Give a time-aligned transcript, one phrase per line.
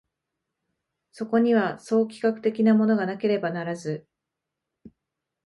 [1.11, 4.07] そこには総企画的なものがなければならず、